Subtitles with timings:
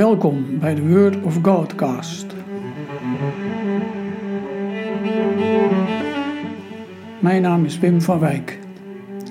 [0.00, 2.26] Welkom bij de Word of Godcast.
[7.18, 8.58] Mijn naam is Wim van Wijk.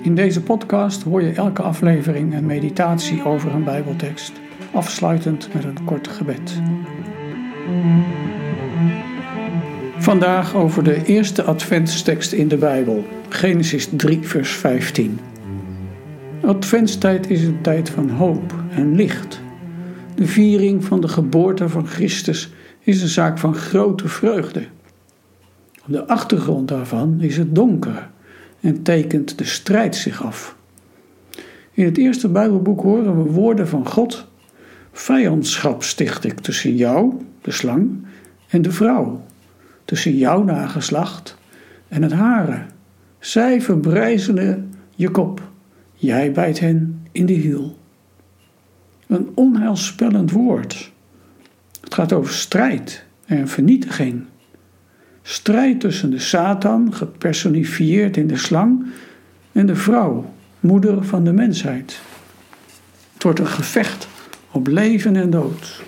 [0.02, 4.32] In deze podcast hoor je elke aflevering een meditatie over een Bijbeltekst,
[4.72, 6.60] afsluitend met een kort gebed.
[9.98, 15.18] Vandaag over de eerste adventstekst in de Bijbel, Genesis 3, vers 15.
[16.42, 19.48] Adventstijd is een tijd van hoop en licht.
[20.14, 24.64] De viering van de geboorte van Christus is een zaak van grote vreugde.
[25.86, 28.10] Op de achtergrond daarvan is het donker
[28.60, 30.56] en tekent de strijd zich af.
[31.72, 34.26] In het eerste Bijbelboek horen we woorden van God.
[34.92, 38.04] Vijandschap sticht ik tussen jou, de slang,
[38.48, 39.24] en de vrouw,
[39.84, 41.36] tussen jouw nageslacht
[41.88, 42.62] en het hare.
[43.18, 45.50] Zij verbrijzelen je kop,
[45.94, 47.78] jij bijt hen in de hiel.
[49.10, 50.92] Een onheilspellend woord.
[51.80, 54.24] Het gaat over strijd en vernietiging.
[55.22, 58.86] Strijd tussen de Satan, gepersonifieerd in de slang,
[59.52, 62.00] en de vrouw, moeder van de mensheid.
[63.12, 64.08] Het wordt een gevecht
[64.50, 65.82] op leven en dood.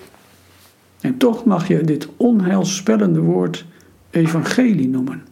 [1.01, 3.65] En toch mag je dit onheilspellende woord
[4.11, 5.23] evangelie noemen.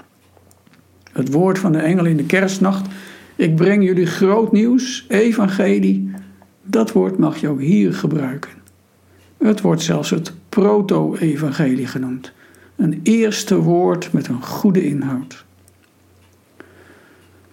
[1.12, 2.86] Het woord van de engel in de kerstnacht,
[3.36, 6.10] ik breng jullie groot nieuws, evangelie,
[6.70, 8.50] dat woord mag je ook hier gebruiken.
[9.38, 12.32] Het wordt zelfs het proto-evangelie genoemd.
[12.76, 15.44] Een eerste woord met een goede inhoud.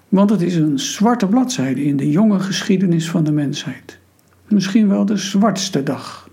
[0.09, 4.00] Want het is een zwarte bladzijde in de jonge geschiedenis van de mensheid.
[4.48, 6.30] Misschien wel de zwartste dag.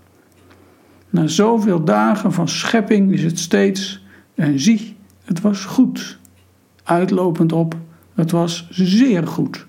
[1.09, 6.19] Na zoveel dagen van schepping is het steeds, en zie, het was goed.
[6.83, 7.75] Uitlopend op,
[8.13, 9.65] het was zeer goed.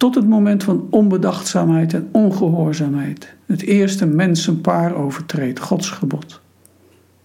[0.00, 3.34] Tot het moment van onbedachtzaamheid en ongehoorzaamheid.
[3.46, 6.40] Het eerste mensenpaar overtreedt Gods gebod.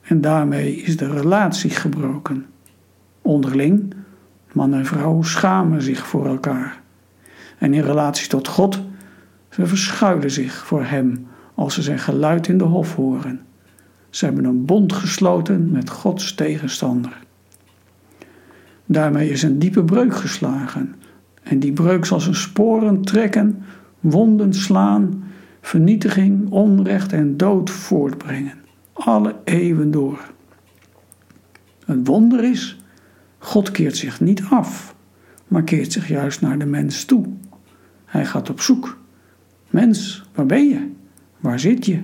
[0.02, 2.46] En daarmee is de relatie gebroken.
[3.22, 3.94] Onderling,
[4.52, 6.82] man en vrouw schamen zich voor elkaar.
[7.58, 8.82] En in relatie tot God,
[9.50, 13.42] ze verschuilen zich voor Hem als ze zijn geluid in de hof horen.
[14.10, 17.18] Ze hebben een bond gesloten met Gods tegenstander.
[18.86, 20.96] Daarmee is een diepe breuk geslagen.
[21.46, 23.64] En die breuk zal zijn sporen trekken,
[24.00, 25.24] wonden slaan,
[25.62, 28.64] vernietiging, onrecht en dood voortbrengen
[28.94, 30.20] alle eeuwen door.
[31.86, 32.78] Het wonder is,
[33.38, 34.96] God keert zich niet af,
[35.48, 37.26] maar keert zich juist naar de mens toe.
[38.06, 38.98] Hij gaat op zoek.
[39.70, 40.92] Mens, waar ben je?
[41.40, 42.02] Waar zit je?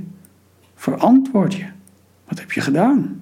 [0.75, 1.65] Verantwoord je.
[2.27, 3.21] Wat heb je gedaan?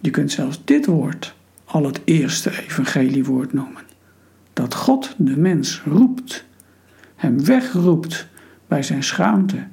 [0.00, 1.34] Je kunt zelfs dit woord
[1.64, 3.82] al het eerste evangeliewoord noemen.
[4.56, 6.44] Dat God de mens roept,
[7.16, 8.28] hem wegroept
[8.66, 9.66] bij zijn schaamte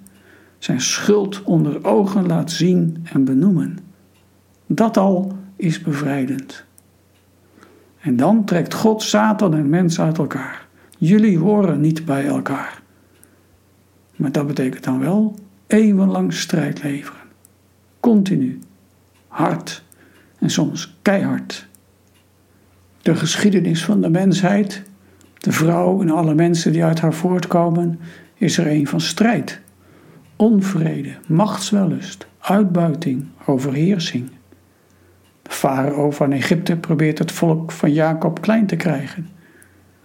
[0.64, 3.78] zijn schuld onder ogen laat zien en benoemen.
[4.66, 6.64] Dat al is bevrijdend.
[8.00, 10.68] En dan trekt God Satan en mens uit elkaar.
[10.98, 12.82] Jullie horen niet bij elkaar.
[14.16, 15.36] Maar dat betekent dan wel
[15.68, 17.22] eeuwenlang strijd leveren.
[18.00, 18.60] Continu.
[19.28, 19.84] Hard.
[20.40, 21.68] En soms keihard.
[23.04, 24.84] De geschiedenis van de mensheid,
[25.38, 28.00] de vrouw en alle mensen die uit haar voortkomen,
[28.34, 29.62] is er een van strijd
[30.36, 34.30] onvrede, machtswellust, uitbuiting, overheersing.
[35.42, 39.30] De farao van Egypte probeert het volk van Jacob klein te krijgen.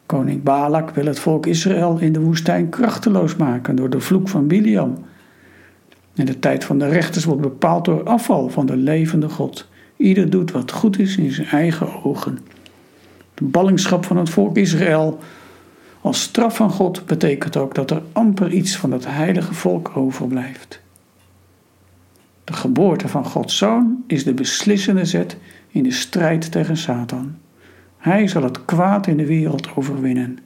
[0.07, 4.47] Koning Balak wil het volk Israël in de woestijn krachteloos maken door de vloek van
[4.47, 4.99] Biliam.
[6.15, 9.69] En de tijd van de rechters wordt bepaald door afval van de levende God.
[9.97, 12.39] Ieder doet wat goed is in zijn eigen ogen.
[13.39, 15.19] De ballingschap van het volk Israël
[16.01, 20.81] als straf van God betekent ook dat er amper iets van het heilige volk overblijft.
[22.45, 25.37] De geboorte van Gods zoon is de beslissende zet
[25.69, 27.37] in de strijd tegen Satan.
[27.99, 30.39] Hij zal het kwaad in de wereld overwinnen.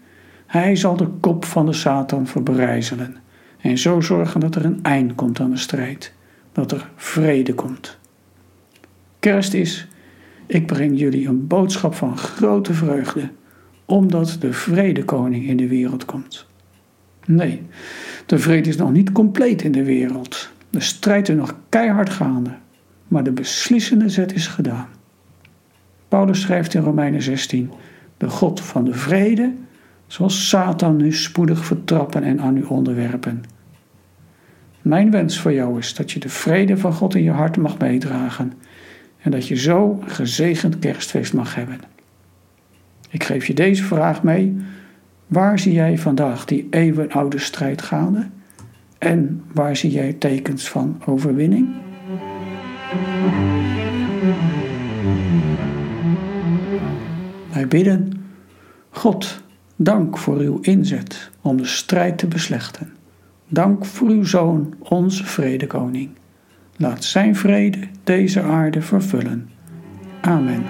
[0.47, 3.17] Hij zal de kop van de Satan verbrijzelen
[3.61, 6.13] en zo zorgen dat er een eind komt aan de strijd,
[6.53, 7.99] dat er vrede komt.
[9.21, 9.89] Kerst is,
[10.47, 13.31] ik breng jullie een boodschap van grote vreugde
[13.85, 16.47] omdat de vredekoning in de wereld komt.
[17.27, 17.63] Nee,
[18.27, 20.51] de vrede is nog niet compleet in de wereld.
[20.71, 22.51] De strijd is nog keihard gaande,
[23.09, 24.89] maar de beslissende zet is gedaan.
[26.09, 27.71] Paulus schrijft in Romeinen 16:
[28.17, 29.53] De God van de vrede
[30.07, 33.43] zal Satan nu spoedig vertrappen en aan u onderwerpen.
[34.83, 37.79] Mijn wens voor jou is dat je de vrede van God in je hart mag
[37.79, 38.53] meedragen
[39.23, 41.81] en dat je zo een gezegend kerstfeest mag hebben.
[43.11, 44.57] Ik geef je deze vraag mee.
[45.27, 48.27] Waar zie jij vandaag die eeuwenoude strijd gaande?
[48.99, 51.69] En waar zie jij tekens van overwinning?
[57.53, 58.13] Wij bidden,
[58.91, 59.43] God,
[59.77, 62.93] dank voor uw inzet om de strijd te beslechten.
[63.49, 66.11] Dank voor uw Zoon, onze vredekoning.
[66.83, 69.51] Laat zijn vrede deze aarde vervullen.
[70.21, 70.65] Amen.